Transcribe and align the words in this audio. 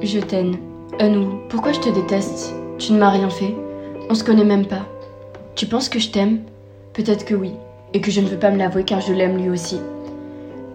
Je 0.00 0.20
t'aime. 0.20 0.56
Anou, 1.00 1.40
pourquoi 1.50 1.72
je 1.72 1.80
te 1.80 1.88
déteste 1.90 2.54
Tu 2.78 2.92
ne 2.92 2.98
m'as 2.98 3.10
rien 3.10 3.28
fait? 3.28 3.54
On 4.08 4.14
se 4.14 4.24
connaît 4.24 4.44
même 4.44 4.66
pas. 4.66 4.86
Tu 5.54 5.66
penses 5.66 5.90
que 5.90 5.98
je 5.98 6.10
t'aime? 6.10 6.40
Peut-être 6.94 7.26
que 7.26 7.34
oui, 7.34 7.52
et 7.92 8.00
que 8.00 8.10
je 8.10 8.20
ne 8.22 8.26
veux 8.26 8.38
pas 8.38 8.50
me 8.50 8.56
l'avouer 8.56 8.84
car 8.84 9.00
je 9.00 9.12
l'aime 9.12 9.36
lui 9.36 9.50
aussi. 9.50 9.78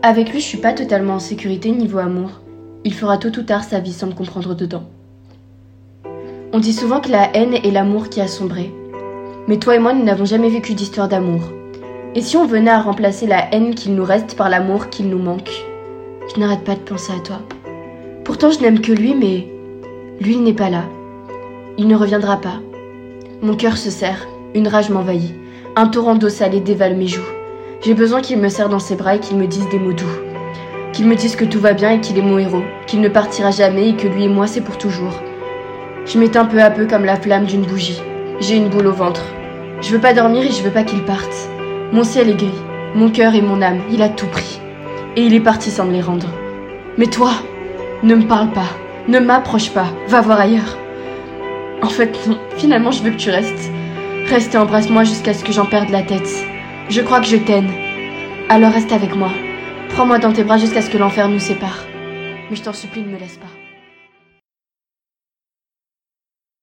Avec 0.03 0.31
lui, 0.31 0.39
je 0.39 0.45
suis 0.45 0.59
pas 0.59 0.73
totalement 0.73 1.15
en 1.15 1.19
sécurité 1.19 1.71
niveau 1.71 1.97
amour. 1.97 2.41
Il 2.83 2.93
fera 2.93 3.17
tôt 3.17 3.29
ou 3.29 3.43
tard 3.43 3.63
sa 3.63 3.79
vie 3.79 3.93
sans 3.93 4.07
me 4.07 4.13
comprendre 4.13 4.53
dedans. 4.53 4.83
On 6.55 6.59
dit 6.59 6.73
souvent 6.73 6.99
que 6.99 7.09
la 7.09 7.35
haine 7.35 7.55
est 7.55 7.71
l'amour 7.71 8.09
qui 8.09 8.21
a 8.21 8.27
sombré. 8.27 8.71
Mais 9.47 9.57
toi 9.57 9.75
et 9.75 9.79
moi, 9.79 9.91
nous 9.91 10.03
n'avons 10.03 10.25
jamais 10.25 10.49
vécu 10.49 10.75
d'histoire 10.75 11.07
d'amour. 11.07 11.41
Et 12.13 12.21
si 12.21 12.37
on 12.37 12.45
venait 12.45 12.69
à 12.69 12.79
remplacer 12.79 13.25
la 13.25 13.51
haine 13.51 13.73
qu'il 13.73 13.95
nous 13.95 14.03
reste 14.03 14.35
par 14.35 14.49
l'amour 14.49 14.91
qu'il 14.91 15.09
nous 15.09 15.17
manque? 15.17 15.49
Je 16.29 16.39
n'arrête 16.39 16.63
pas 16.63 16.75
de 16.75 16.81
penser 16.81 17.11
à 17.11 17.19
toi. 17.21 17.37
Pourtant, 18.23 18.51
je 18.51 18.59
n'aime 18.59 18.81
que 18.81 18.91
lui, 18.91 19.15
mais 19.15 19.47
lui, 20.21 20.35
il 20.35 20.43
n'est 20.43 20.53
pas 20.53 20.69
là. 20.69 20.83
Il 21.79 21.87
ne 21.87 21.95
reviendra 21.95 22.37
pas. 22.37 22.59
Mon 23.41 23.55
cœur 23.55 23.75
se 23.75 23.89
serre, 23.89 24.27
une 24.53 24.67
rage 24.67 24.91
m'envahit. 24.91 25.33
Un 25.75 25.87
torrent 25.87 26.13
d'eau 26.13 26.29
salée 26.29 26.59
dévale 26.59 26.95
mes 26.95 27.07
joues. 27.07 27.21
J'ai 27.81 27.95
besoin 27.95 28.21
qu'il 28.21 28.37
me 28.37 28.49
serre 28.49 28.69
dans 28.69 28.77
ses 28.77 28.95
bras 28.95 29.15
et 29.15 29.19
qu'il 29.19 29.37
me 29.37 29.47
dise 29.47 29.67
des 29.69 29.79
mots 29.79 29.93
doux. 29.93 30.05
Qu'il 30.91 31.07
me 31.07 31.15
dise 31.15 31.35
que 31.35 31.45
tout 31.45 31.59
va 31.59 31.73
bien 31.73 31.93
et 31.93 31.99
qu'il 31.99 32.19
est 32.19 32.21
mon 32.21 32.37
héros, 32.37 32.61
qu'il 32.85 33.01
ne 33.01 33.09
partira 33.09 33.49
jamais 33.49 33.89
et 33.89 33.95
que 33.95 34.07
lui 34.07 34.25
et 34.25 34.29
moi 34.29 34.45
c'est 34.45 34.61
pour 34.61 34.77
toujours. 34.77 35.19
Je 36.05 36.19
m'éteins 36.19 36.45
peu 36.45 36.61
à 36.61 36.69
peu 36.69 36.85
comme 36.85 37.05
la 37.05 37.15
flamme 37.15 37.45
d'une 37.45 37.63
bougie. 37.63 38.01
J'ai 38.41 38.57
une 38.57 38.67
boule 38.67 38.87
au 38.87 38.91
ventre. 38.91 39.23
Je 39.81 39.91
veux 39.91 40.01
pas 40.01 40.13
dormir 40.13 40.43
et 40.43 40.51
je 40.51 40.61
veux 40.61 40.71
pas 40.71 40.83
qu'il 40.83 41.03
parte. 41.03 41.49
Mon 41.91 42.03
ciel 42.03 42.29
est 42.29 42.35
gris, 42.35 42.61
mon 42.95 43.09
cœur 43.09 43.35
et 43.35 43.41
mon 43.41 43.61
âme, 43.61 43.81
il 43.89 44.01
a 44.01 44.09
tout 44.09 44.27
pris. 44.27 44.59
Et 45.15 45.23
il 45.23 45.33
est 45.33 45.39
parti 45.39 45.69
sans 45.69 45.85
me 45.85 45.93
les 45.93 46.01
rendre. 46.01 46.27
Mais 46.97 47.07
toi, 47.07 47.31
ne 48.03 48.15
me 48.15 48.27
parle 48.27 48.51
pas, 48.51 48.69
ne 49.07 49.19
m'approche 49.19 49.69
pas, 49.71 49.87
va 50.07 50.21
voir 50.21 50.39
ailleurs. 50.39 50.77
En 51.81 51.89
fait, 51.89 52.17
finalement, 52.57 52.91
je 52.91 53.03
veux 53.03 53.11
que 53.11 53.17
tu 53.17 53.29
restes. 53.29 53.71
Reste 54.27 54.55
et 54.55 54.57
embrasse-moi 54.57 55.03
jusqu'à 55.03 55.33
ce 55.33 55.43
que 55.43 55.53
j'en 55.53 55.65
perde 55.65 55.89
la 55.89 56.01
tête. 56.01 56.29
Je 56.89 57.01
crois 57.01 57.19
que 57.19 57.27
je 57.27 57.37
t'aime. 57.37 57.69
Alors 58.49 58.71
reste 58.71 58.91
avec 58.91 59.15
moi. 59.15 59.31
Prends-moi 59.89 60.19
dans 60.19 60.33
tes 60.33 60.43
bras 60.43 60.57
jusqu'à 60.57 60.81
ce 60.81 60.89
que 60.89 60.97
l'enfer 60.97 61.29
nous 61.29 61.39
sépare. 61.39 61.85
Mais 62.49 62.55
je 62.55 62.63
t'en 62.63 62.73
supplie, 62.73 63.03
ne 63.03 63.11
me 63.11 63.19
laisse 63.19 63.37
pas. 63.37 63.62